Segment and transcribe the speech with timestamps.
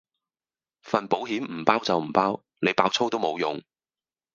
[0.81, 3.61] 份保險唔包就唔包，你爆粗都冇用